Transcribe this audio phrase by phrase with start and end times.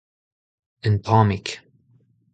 [0.87, 1.47] un tammig.